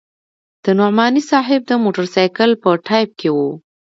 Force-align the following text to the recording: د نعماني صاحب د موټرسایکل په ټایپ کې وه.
د 0.63 0.65
نعماني 0.79 1.21
صاحب 1.31 1.61
د 1.67 1.71
موټرسایکل 1.83 2.49
په 2.63 2.69
ټایپ 2.87 3.09
کې 3.19 3.29
وه. 3.35 3.49